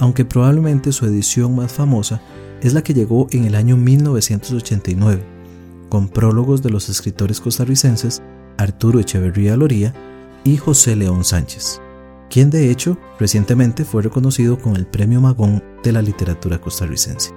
aunque 0.00 0.24
probablemente 0.24 0.90
su 0.90 1.06
edición 1.06 1.54
más 1.54 1.72
famosa 1.72 2.20
es 2.62 2.72
la 2.72 2.82
que 2.82 2.94
llegó 2.94 3.28
en 3.30 3.44
el 3.44 3.54
año 3.54 3.76
1989, 3.76 5.35
con 5.88 6.08
prólogos 6.08 6.62
de 6.62 6.70
los 6.70 6.88
escritores 6.88 7.40
costarricenses 7.40 8.22
Arturo 8.58 9.00
Echeverría 9.00 9.56
Loría 9.56 9.94
y 10.44 10.56
José 10.56 10.96
León 10.96 11.24
Sánchez, 11.24 11.80
quien 12.30 12.50
de 12.50 12.70
hecho 12.70 12.98
recientemente 13.18 13.84
fue 13.84 14.02
reconocido 14.02 14.58
con 14.58 14.76
el 14.76 14.86
Premio 14.86 15.20
Magón 15.20 15.62
de 15.82 15.92
la 15.92 16.02
Literatura 16.02 16.60
Costarricense. 16.60 17.32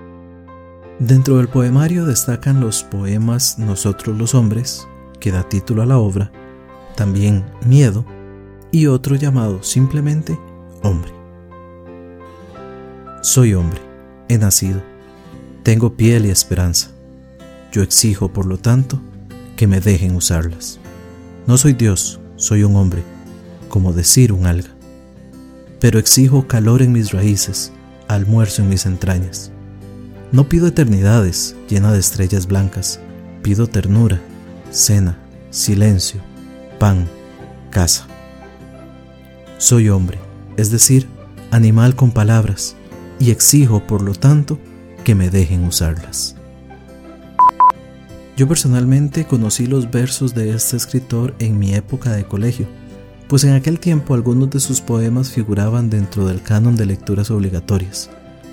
Dentro 0.99 1.37
del 1.37 1.47
poemario 1.47 2.05
destacan 2.05 2.59
los 2.59 2.83
poemas 2.83 3.57
Nosotros 3.57 4.17
los 4.17 4.35
Hombres, 4.35 4.87
que 5.19 5.31
da 5.31 5.47
título 5.47 5.81
a 5.81 5.85
la 5.85 5.97
obra, 5.97 6.31
también 6.95 7.45
Miedo, 7.65 8.05
y 8.71 8.87
otro 8.87 9.15
llamado 9.15 9.63
simplemente 9.63 10.37
hombre. 10.83 11.11
Soy 13.21 13.53
hombre, 13.53 13.81
he 14.27 14.37
nacido, 14.37 14.81
tengo 15.63 15.95
piel 15.95 16.25
y 16.25 16.29
esperanza. 16.29 16.91
Yo 17.71 17.83
exijo, 17.83 18.33
por 18.33 18.45
lo 18.45 18.57
tanto, 18.57 18.99
que 19.55 19.67
me 19.67 19.79
dejen 19.79 20.15
usarlas. 20.15 20.79
No 21.45 21.57
soy 21.57 21.73
Dios, 21.73 22.19
soy 22.35 22.63
un 22.63 22.75
hombre, 22.75 23.03
como 23.67 23.93
decir 23.93 24.31
un 24.33 24.45
alga. 24.45 24.69
Pero 25.79 25.99
exijo 25.99 26.47
calor 26.47 26.81
en 26.81 26.91
mis 26.91 27.11
raíces, 27.11 27.71
almuerzo 28.07 28.63
en 28.63 28.69
mis 28.69 28.85
entrañas. 28.85 29.51
No 30.31 30.49
pido 30.49 30.67
eternidades 30.67 31.55
llena 31.67 31.91
de 31.91 31.99
estrellas 31.99 32.47
blancas, 32.47 32.99
pido 33.41 33.67
ternura, 33.67 34.19
cena, 34.71 35.17
silencio, 35.49 36.21
pan, 36.79 37.07
casa. 37.69 38.07
Soy 39.57 39.89
hombre, 39.89 40.19
es 40.57 40.71
decir, 40.71 41.07
animal 41.51 41.95
con 41.95 42.11
palabras, 42.11 42.75
y 43.19 43.31
exijo, 43.31 43.85
por 43.85 44.01
lo 44.01 44.13
tanto, 44.13 44.59
que 45.03 45.15
me 45.15 45.29
dejen 45.29 45.63
usarlas. 45.63 46.35
Yo 48.39 48.47
personalmente 48.47 49.25
conocí 49.25 49.67
los 49.67 49.91
versos 49.91 50.33
de 50.33 50.51
este 50.51 50.77
escritor 50.77 51.35
en 51.39 51.59
mi 51.59 51.73
época 51.73 52.13
de 52.13 52.23
colegio, 52.23 52.67
pues 53.27 53.43
en 53.43 53.51
aquel 53.51 53.81
tiempo 53.81 54.13
algunos 54.13 54.49
de 54.49 54.61
sus 54.61 54.79
poemas 54.79 55.29
figuraban 55.29 55.89
dentro 55.89 56.25
del 56.25 56.41
canon 56.41 56.77
de 56.77 56.85
lecturas 56.85 57.31
obligatorias, 57.31 58.09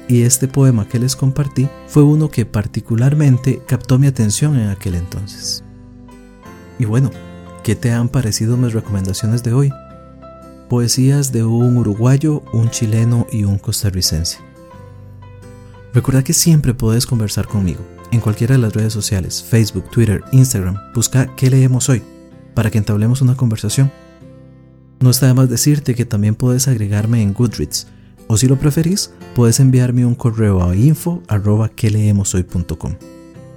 y 0.09 0.23
este 0.23 0.49
poema 0.49 0.89
que 0.89 0.99
les 0.99 1.15
compartí 1.15 1.69
fue 1.87 2.03
uno 2.03 2.31
que 2.31 2.45
particularmente 2.45 3.63
captó 3.65 3.97
mi 4.01 4.09
atención 4.09 4.59
en 4.59 4.71
aquel 4.71 4.97
entonces. 4.97 5.63
Y 6.81 6.85
bueno, 6.85 7.13
¿qué 7.63 7.77
te 7.77 7.93
han 7.93 8.09
parecido 8.09 8.57
mis 8.57 8.73
recomendaciones 8.73 9.45
de 9.45 9.53
hoy? 9.53 9.73
poesías 10.69 11.31
de 11.31 11.45
un 11.45 11.77
uruguayo, 11.77 12.43
un 12.53 12.71
chileno 12.71 13.29
y 13.31 13.45
un 13.45 13.57
costarricense. 13.57 14.39
Recuerda 15.95 16.25
que 16.25 16.33
siempre 16.33 16.75
puedes 16.75 17.07
conversar 17.07 17.47
conmigo 17.47 17.83
en 18.13 18.21
cualquiera 18.21 18.55
de 18.55 18.61
las 18.61 18.75
redes 18.75 18.93
sociales, 18.93 19.43
Facebook, 19.43 19.91
Twitter, 19.91 20.23
Instagram. 20.33 20.77
Busca 20.95 21.35
qué 21.37 21.51
leemos 21.51 21.89
hoy 21.89 22.03
para 22.55 22.71
que 22.71 22.79
entablemos 22.79 23.23
una 23.23 23.37
conversación. 23.37 23.93
No 25.01 25.11
está 25.11 25.27
de 25.27 25.35
más 25.35 25.51
decirte 25.51 25.95
que 25.95 26.05
también 26.05 26.35
puedes 26.35 26.69
agregarme 26.69 27.23
en 27.23 27.35
Goodreads 27.35 27.89
o 28.29 28.37
si 28.37 28.49
lo 28.49 28.59
preferís, 28.59 29.13
puedes 29.35 29.61
enviarme 29.61 30.05
un 30.05 30.15
correo 30.15 30.63
a 30.63 30.75
info 30.75 31.23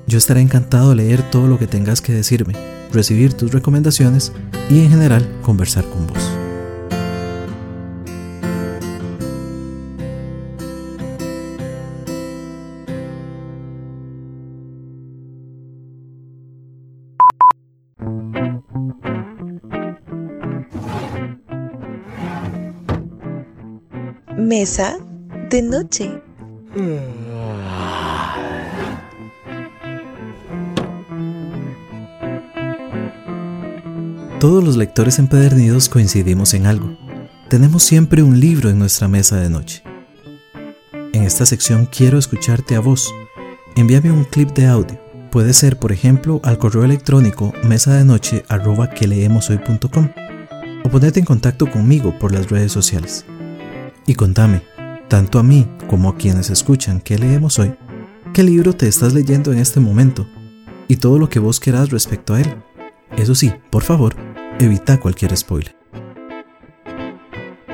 Yo 0.07 0.17
estaré 0.17 0.41
encantado 0.41 0.89
de 0.89 0.95
leer 0.97 1.29
todo 1.29 1.47
lo 1.47 1.57
que 1.57 1.67
tengas 1.67 2.01
que 2.01 2.13
decirme, 2.13 2.53
recibir 2.91 3.33
tus 3.33 3.51
recomendaciones 3.51 4.31
y 4.69 4.79
en 4.79 4.91
general 4.91 5.27
conversar 5.41 5.85
con 5.89 6.07
vos. 6.07 6.38
Mesa 24.59 24.97
de 25.49 25.61
noche. 25.61 26.21
Todos 34.41 34.61
los 34.61 34.75
lectores 34.75 35.17
empedernidos 35.17 35.87
coincidimos 35.87 36.53
en 36.53 36.65
algo. 36.65 36.97
Tenemos 37.47 37.83
siempre 37.83 38.21
un 38.21 38.41
libro 38.41 38.69
en 38.69 38.79
nuestra 38.79 39.07
mesa 39.07 39.37
de 39.37 39.49
noche. 39.49 39.81
En 41.13 41.23
esta 41.23 41.45
sección 41.45 41.85
quiero 41.85 42.17
escucharte 42.17 42.75
a 42.75 42.81
vos. 42.81 43.13
Envíame 43.77 44.11
un 44.11 44.25
clip 44.25 44.49
de 44.49 44.67
audio. 44.67 44.99
Puede 45.31 45.53
ser, 45.53 45.79
por 45.79 45.93
ejemplo, 45.93 46.41
al 46.43 46.57
correo 46.57 46.83
electrónico 46.83 47.53
mesa 47.63 47.93
de 47.93 48.03
noche 48.03 48.43
o 50.83 50.89
ponerte 50.89 51.19
en 51.21 51.25
contacto 51.25 51.71
conmigo 51.71 52.19
por 52.19 52.33
las 52.33 52.49
redes 52.49 52.73
sociales. 52.73 53.25
Y 54.09 54.15
contame, 54.15 54.61
tanto 55.07 55.37
a 55.37 55.43
mí 55.43 55.67
como 55.87 56.09
a 56.09 56.17
quienes 56.17 56.49
escuchan 56.49 56.99
qué 56.99 57.19
leemos 57.19 57.59
hoy, 57.59 57.75
qué 58.33 58.41
libro 58.41 58.73
te 58.73 58.87
estás 58.87 59.13
leyendo 59.13 59.53
en 59.53 59.59
este 59.59 59.79
momento 59.79 60.27
y 60.87 60.95
todo 60.95 61.19
lo 61.19 61.29
que 61.29 61.37
vos 61.37 61.59
quieras 61.59 61.91
respecto 61.91 62.33
a 62.33 62.41
él. 62.41 62.47
Eso 63.19 63.35
sí, 63.35 63.53
por 63.69 63.83
favor, 63.83 64.15
evita 64.59 64.99
cualquier 64.99 65.37
spoiler. 65.37 65.75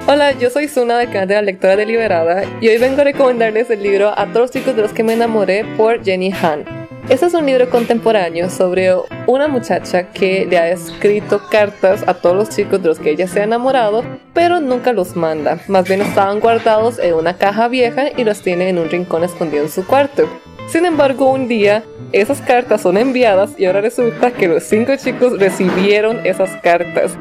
Hola, 0.07 0.33
yo 0.37 0.49
soy 0.49 0.67
Suna 0.67 0.97
del 0.97 1.07
canal 1.09 1.29
de 1.29 1.35
la 1.35 1.41
lectora 1.41 1.77
deliberada 1.77 2.43
y 2.59 2.67
hoy 2.67 2.79
vengo 2.79 2.99
a 2.99 3.05
recomendarles 3.05 3.69
el 3.69 3.81
libro 3.81 4.09
A 4.09 4.25
todos 4.25 4.41
los 4.41 4.51
chicos 4.51 4.75
de 4.75 4.81
los 4.81 4.91
que 4.91 5.03
me 5.03 5.13
enamoré 5.13 5.63
por 5.77 6.03
Jenny 6.03 6.33
Han. 6.33 6.84
Este 7.07 7.27
es 7.27 7.35
un 7.35 7.45
libro 7.45 7.69
contemporáneo 7.69 8.49
sobre 8.49 8.91
una 9.27 9.47
muchacha 9.47 10.09
que 10.09 10.47
le 10.47 10.57
ha 10.57 10.71
escrito 10.71 11.39
cartas 11.51 12.03
a 12.07 12.15
todos 12.15 12.35
los 12.35 12.49
chicos 12.49 12.81
de 12.81 12.87
los 12.87 12.99
que 12.99 13.11
ella 13.11 13.27
se 13.27 13.41
ha 13.41 13.43
enamorado, 13.43 14.03
pero 14.33 14.59
nunca 14.59 14.91
los 14.91 15.15
manda. 15.15 15.59
Más 15.67 15.87
bien 15.87 16.01
estaban 16.01 16.39
guardados 16.39 16.97
en 16.97 17.13
una 17.13 17.37
caja 17.37 17.67
vieja 17.67 18.05
y 18.17 18.23
los 18.23 18.41
tiene 18.41 18.69
en 18.69 18.79
un 18.79 18.89
rincón 18.89 19.23
escondido 19.23 19.63
en 19.63 19.69
su 19.69 19.85
cuarto. 19.85 20.27
Sin 20.67 20.83
embargo, 20.83 21.31
un 21.31 21.47
día 21.47 21.83
esas 22.11 22.41
cartas 22.41 22.81
son 22.81 22.97
enviadas 22.97 23.51
y 23.55 23.65
ahora 23.65 23.81
resulta 23.81 24.31
que 24.31 24.47
los 24.47 24.63
cinco 24.63 24.95
chicos 24.95 25.37
recibieron 25.37 26.25
esas 26.25 26.49
cartas. 26.63 27.15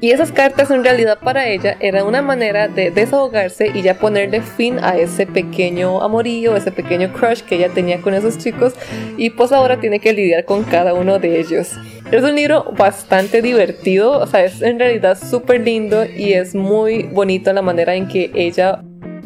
Y 0.00 0.12
esas 0.12 0.30
cartas 0.30 0.70
en 0.70 0.84
realidad 0.84 1.18
para 1.18 1.48
ella 1.48 1.76
era 1.80 2.04
una 2.04 2.22
manera 2.22 2.68
de 2.68 2.90
desahogarse 2.92 3.72
y 3.74 3.82
ya 3.82 3.98
ponerle 3.98 4.42
fin 4.42 4.78
a 4.80 4.96
ese 4.96 5.26
pequeño 5.26 6.02
amorío, 6.02 6.56
ese 6.56 6.70
pequeño 6.70 7.12
crush 7.12 7.40
que 7.40 7.56
ella 7.56 7.70
tenía 7.70 8.00
con 8.00 8.14
esos 8.14 8.38
chicos 8.38 8.74
y 9.16 9.30
pues 9.30 9.50
ahora 9.50 9.80
tiene 9.80 9.98
que 9.98 10.12
lidiar 10.12 10.44
con 10.44 10.62
cada 10.62 10.94
uno 10.94 11.18
de 11.18 11.40
ellos. 11.40 11.72
Es 12.12 12.22
un 12.22 12.36
libro 12.36 12.72
bastante 12.76 13.42
divertido, 13.42 14.12
o 14.18 14.26
sea, 14.26 14.44
es 14.44 14.62
en 14.62 14.78
realidad 14.78 15.18
súper 15.18 15.62
lindo 15.62 16.04
y 16.04 16.32
es 16.32 16.54
muy 16.54 17.02
bonito 17.02 17.52
la 17.52 17.62
manera 17.62 17.96
en 17.96 18.06
que 18.06 18.30
ella 18.34 18.82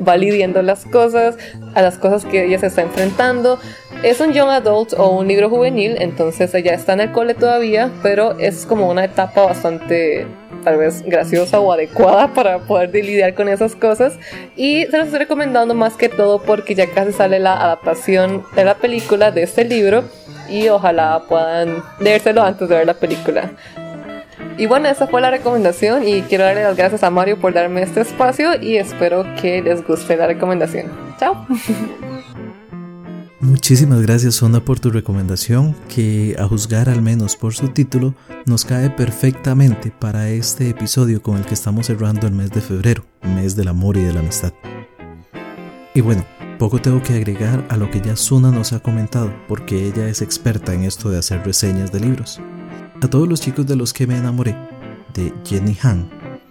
va 0.07 0.17
lidiando 0.17 0.63
las 0.63 0.85
cosas, 0.87 1.37
a 1.75 1.83
las 1.83 1.99
cosas 1.99 2.25
que 2.25 2.45
ella 2.45 2.59
se 2.59 2.67
está 2.67 2.83
enfrentando. 2.83 3.59
Es 4.03 4.21
un 4.21 4.33
young 4.33 4.49
adult 4.49 4.95
o 4.97 5.11
un 5.11 5.29
libro 5.29 5.49
juvenil, 5.49 5.97
entonces 6.01 6.53
ella 6.55 6.75
está 6.75 6.95
en 6.95 7.01
el 7.01 7.13
cole 7.13 7.35
todavía, 7.35 7.91
pero 8.03 8.39
es 8.39 8.67
como 8.67 8.91
una 8.91 9.05
etapa 9.05 9.43
bastante 9.43 10.27
tal 10.63 10.79
vez 10.79 11.03
graciosa 11.03 11.61
o 11.61 11.73
adecuada 11.73 12.29
para 12.35 12.59
poder 12.61 12.91
lidiar 12.95 13.35
con 13.35 13.49
esas 13.49 13.75
cosas. 13.75 14.19
Y 14.57 14.87
se 14.87 14.97
los 14.97 15.07
estoy 15.07 15.21
recomendando 15.21 15.75
más 15.75 15.97
que 15.97 16.09
todo 16.09 16.43
porque 16.43 16.75
ya 16.75 16.87
casi 16.89 17.13
sale 17.13 17.39
la 17.39 17.55
adaptación 17.55 18.45
de 18.55 18.65
la 18.65 18.75
película 18.75 19.31
de 19.31 19.43
este 19.43 19.65
libro 19.65 20.05
y 20.49 20.69
ojalá 20.69 21.23
puedan 21.29 21.83
leérselo 21.99 22.43
antes 22.43 22.69
de 22.69 22.77
ver 22.77 22.87
la 22.87 22.95
película. 22.95 23.51
Y 24.59 24.67
bueno, 24.67 24.89
esa 24.89 25.07
fue 25.07 25.21
la 25.21 25.31
recomendación 25.31 26.07
y 26.07 26.23
quiero 26.23 26.45
darle 26.45 26.63
las 26.63 26.77
gracias 26.77 27.03
a 27.03 27.11
Mario 27.11 27.41
por 27.41 27.55
darme 27.55 27.83
este 27.83 28.01
espacio 28.01 28.61
y 28.61 28.77
espero 28.77 29.25
que 29.41 29.63
les 29.63 29.87
guste 29.87 30.17
la 30.17 30.27
recomendación. 30.27 30.91
Chao. 31.19 31.47
Muchísimas 33.43 34.01
gracias 34.03 34.37
Sonda 34.37 34.65
por 34.65 34.79
tu 34.79 34.91
recomendación 34.91 35.75
que 35.89 36.37
a 36.39 36.47
juzgar 36.47 36.89
al 36.89 37.03
menos 37.03 37.35
por 37.35 37.55
su 37.55 37.71
título 37.71 38.15
nos 38.47 38.65
cae 38.65 38.89
perfectamente 38.89 39.91
para 39.91 40.31
este 40.31 40.69
episodio 40.69 41.21
con 41.21 41.39
el 41.39 41.45
que 41.45 41.55
estamos 41.55 41.89
cerrando 41.89 42.29
el 42.29 42.35
mes 42.35 42.53
de 42.53 42.61
febrero, 42.61 43.05
mes 43.21 43.57
del 43.57 43.67
amor 43.67 43.97
y 43.97 44.03
de 44.03 44.13
la 44.13 44.21
amistad. 44.21 44.53
Y 45.93 46.03
bueno, 46.03 46.25
poco 46.61 46.81
tengo 46.81 47.03
que 47.03 47.15
agregar 47.15 47.67
a 47.69 47.77
lo 47.77 47.91
que 47.91 48.01
ya 48.01 48.15
Suna 48.15 48.53
nos 48.53 48.73
ha 48.75 48.79
comentado 48.79 49.35
porque 49.49 49.89
ella 49.89 50.07
es 50.07 50.23
experta 50.23 50.73
en 50.73 50.85
esto 50.85 51.11
de 51.11 51.19
hacer 51.19 51.45
reseñas 51.45 51.91
de 51.91 51.99
libros. 51.99 52.41
A 53.03 53.09
todos 53.09 53.27
los 53.27 53.41
chicos 53.41 53.67
de 53.67 53.75
los 53.75 53.93
que 53.93 54.07
me 54.07 54.17
enamoré, 54.17 54.57
de 55.15 55.35
Jenny 55.45 55.77
Han, 55.83 56.09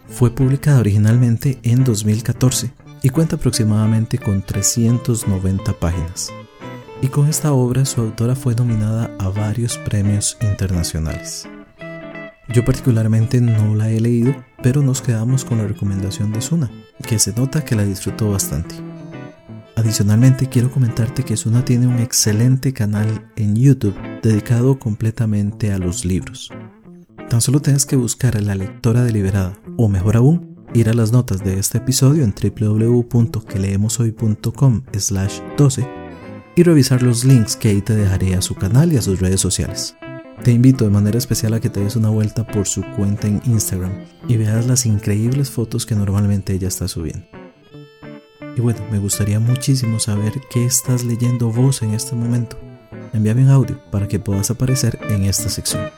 fue 0.10 0.30
publicada 0.30 0.82
originalmente 0.82 1.58
en 1.64 1.86
2014 1.86 2.74
y 3.02 3.08
cuenta 3.08 3.38
aproximadamente 3.38 4.18
con 4.18 4.42
390 4.42 5.72
páginas 5.80 6.34
y 7.02 7.08
con 7.08 7.28
esta 7.28 7.54
obra 7.54 7.86
su 7.86 8.02
autora 8.02 8.36
fue 8.36 8.54
nominada 8.56 9.10
a 9.20 9.30
varios 9.30 9.78
premios 9.80 10.38
internacionales. 10.42 11.48
Yo 12.54 12.64
particularmente 12.66 13.42
no 13.42 13.76
la 13.76 13.90
he 13.90 14.00
leído, 14.00 14.36
pero 14.62 14.82
nos 14.82 15.02
quedamos 15.02 15.44
con 15.46 15.58
la 15.58 15.68
recomendación 15.68 16.32
de 16.32 16.42
Suna, 16.42 16.70
que 17.08 17.18
se 17.18 17.34
nota 17.34 17.66
que 17.66 17.76
la 17.76 17.86
disfrutó 17.86 18.30
bastante. 18.32 18.76
Adicionalmente 19.76 20.50
quiero 20.50 20.70
comentarte 20.70 21.24
que 21.24 21.38
Suna 21.38 21.66
tiene 21.66 21.88
un 21.88 22.00
excelente 22.00 22.74
canal 22.74 23.32
en 23.36 23.56
YouTube 23.56 23.96
dedicado 24.22 24.78
completamente 24.78 25.72
a 25.72 25.78
los 25.78 26.04
libros. 26.06 26.52
Tan 27.30 27.42
solo 27.42 27.62
tienes 27.62 27.86
que 27.86 27.96
buscar 27.96 28.36
a 28.36 28.42
la 28.42 28.56
lectora 28.56 29.04
deliberada, 29.04 29.54
o 29.78 29.88
mejor 29.88 30.18
aún, 30.18 30.58
ir 30.74 30.90
a 30.90 30.94
las 30.94 31.14
notas 31.14 31.42
de 31.44 31.58
este 31.58 31.78
episodio 31.78 32.26
en 32.26 32.36
www.queleemoshoy.com 32.36 34.84
12 35.58 36.01
revisar 36.64 37.02
los 37.02 37.24
links 37.24 37.56
que 37.56 37.70
ahí 37.70 37.82
te 37.82 37.96
dejaré 37.96 38.36
a 38.36 38.42
su 38.42 38.56
canal 38.56 38.92
y 38.92 38.98
a 38.98 39.02
sus 39.02 39.20
redes 39.20 39.42
sociales. 39.42 39.96
Te 40.44 40.52
invito 40.52 40.86
de 40.86 40.90
manera 40.90 41.18
especial 41.18 41.54
a 41.54 41.60
que 41.60 41.70
te 41.70 41.80
des 41.80 41.96
una 41.96 42.10
vuelta 42.10 42.46
por 42.46 42.68
su 42.68 42.82
cuenta 42.96 43.28
en 43.28 43.42
Instagram 43.46 44.06
y 44.28 44.38
veas 44.38 44.66
las 44.66 44.86
increíbles 44.86 45.50
fotos 45.50 45.86
que 45.86 45.96
normalmente 45.96 46.54
ella 46.54 46.68
está 46.68 46.88
subiendo. 46.88 47.26
Y 48.58 48.62
bueno, 48.62 48.80
me 48.92 49.00
gustaría 49.00 49.40
muchísimo 49.40 50.00
saber 50.00 50.34
qué 50.50 50.66
estás 50.66 51.04
leyendo 51.04 51.52
vos 51.52 51.82
en 51.84 51.94
este 51.94 52.16
momento. 52.16 52.58
Envíame 53.14 53.44
un 53.44 53.50
audio 53.50 53.80
para 53.92 54.08
que 54.08 54.20
puedas 54.20 54.52
aparecer 54.52 55.00
en 55.10 55.24
esta 55.24 55.48
sección. 55.48 55.90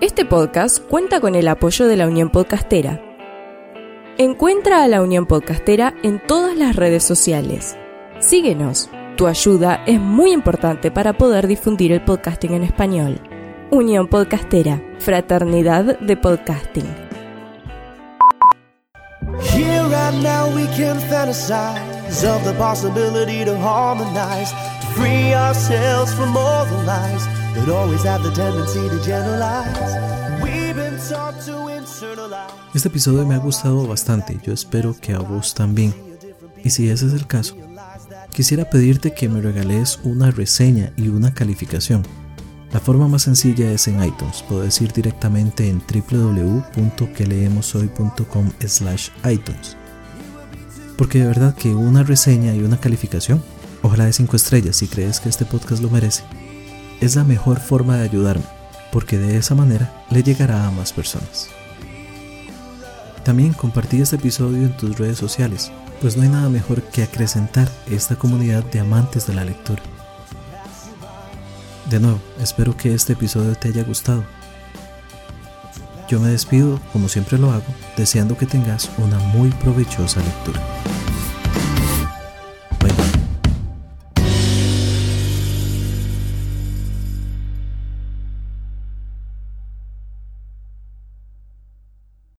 Este 0.00 0.24
podcast 0.24 0.78
cuenta 0.78 1.20
con 1.20 1.34
el 1.34 1.48
apoyo 1.48 1.86
de 1.86 1.96
la 1.96 2.06
Unión 2.06 2.30
Podcastera 2.30 3.05
Encuentra 4.18 4.82
a 4.82 4.88
la 4.88 5.02
Unión 5.02 5.26
Podcastera 5.26 5.92
en 6.02 6.26
todas 6.26 6.56
las 6.56 6.74
redes 6.74 7.04
sociales. 7.04 7.76
Síguenos. 8.18 8.88
Tu 9.18 9.26
ayuda 9.26 9.82
es 9.86 10.00
muy 10.00 10.32
importante 10.32 10.90
para 10.90 11.18
poder 11.18 11.46
difundir 11.46 11.92
el 11.92 12.02
podcasting 12.02 12.54
en 12.54 12.62
español. 12.62 13.20
Unión 13.70 14.08
Podcastera, 14.08 14.82
Fraternidad 15.00 15.98
de 15.98 16.16
Podcasting. 16.16 16.86
Here 19.52 19.94
and 19.94 20.22
now 20.22 20.48
we 20.48 20.66
can 20.78 20.98
fantasize 21.10 22.24
of 22.24 22.42
the 22.44 22.54
possibility 22.54 23.44
to 23.44 23.54
harmonize, 23.58 24.50
to 24.80 24.86
free 24.94 25.34
ourselves 25.34 26.14
from 26.14 26.34
all 26.34 26.64
the 26.64 26.84
lies 26.84 27.26
that 27.54 27.68
always 27.68 28.02
have 28.02 28.22
the 28.22 28.30
tendency 28.30 28.88
to 28.88 28.98
generalize. 29.04 30.42
We've 30.42 30.74
been 30.74 30.96
taught 31.06 31.38
to 31.44 31.65
este 32.74 32.88
episodio 32.88 33.26
me 33.26 33.34
ha 33.34 33.38
gustado 33.38 33.86
bastante, 33.86 34.38
yo 34.42 34.52
espero 34.52 34.96
que 35.00 35.12
a 35.12 35.18
vos 35.18 35.54
también. 35.54 35.94
Y 36.62 36.70
si 36.70 36.88
ese 36.88 37.06
es 37.06 37.12
el 37.12 37.26
caso, 37.26 37.56
quisiera 38.32 38.68
pedirte 38.68 39.14
que 39.14 39.28
me 39.28 39.40
regales 39.40 40.00
una 40.02 40.30
reseña 40.30 40.92
y 40.96 41.08
una 41.08 41.32
calificación. 41.32 42.02
La 42.72 42.80
forma 42.80 43.08
más 43.08 43.22
sencilla 43.22 43.70
es 43.70 43.88
en 43.88 44.02
iTunes, 44.02 44.44
puedes 44.48 44.80
ir 44.80 44.92
directamente 44.92 45.68
en 45.68 45.80
www.queleemoshoy.com 45.80 48.50
slash 48.66 49.08
iTunes. 49.30 49.76
Porque 50.98 51.20
de 51.20 51.28
verdad 51.28 51.54
que 51.54 51.74
una 51.74 52.02
reseña 52.02 52.54
y 52.54 52.62
una 52.62 52.80
calificación, 52.80 53.42
ojalá 53.82 54.06
de 54.06 54.12
5 54.12 54.36
estrellas 54.36 54.76
si 54.76 54.88
crees 54.88 55.20
que 55.20 55.28
este 55.28 55.44
podcast 55.44 55.82
lo 55.82 55.90
merece, 55.90 56.24
es 57.00 57.16
la 57.16 57.24
mejor 57.24 57.60
forma 57.60 57.96
de 57.96 58.04
ayudarme, 58.04 58.44
porque 58.92 59.18
de 59.18 59.36
esa 59.36 59.54
manera 59.54 60.04
le 60.10 60.22
llegará 60.22 60.66
a 60.66 60.70
más 60.70 60.92
personas. 60.92 61.48
También 63.26 63.54
compartí 63.54 64.00
este 64.00 64.14
episodio 64.14 64.58
en 64.58 64.76
tus 64.76 64.98
redes 64.98 65.18
sociales, 65.18 65.72
pues 66.00 66.16
no 66.16 66.22
hay 66.22 66.28
nada 66.28 66.48
mejor 66.48 66.80
que 66.80 67.02
acrecentar 67.02 67.68
esta 67.90 68.14
comunidad 68.14 68.62
de 68.66 68.78
amantes 68.78 69.26
de 69.26 69.34
la 69.34 69.44
lectura. 69.44 69.82
De 71.90 71.98
nuevo, 71.98 72.20
espero 72.40 72.76
que 72.76 72.94
este 72.94 73.14
episodio 73.14 73.56
te 73.56 73.66
haya 73.66 73.82
gustado. 73.82 74.22
Yo 76.08 76.20
me 76.20 76.28
despido, 76.28 76.80
como 76.92 77.08
siempre 77.08 77.36
lo 77.36 77.50
hago, 77.50 77.64
deseando 77.96 78.38
que 78.38 78.46
tengas 78.46 78.88
una 78.96 79.18
muy 79.18 79.50
provechosa 79.50 80.20
lectura. 80.20 80.62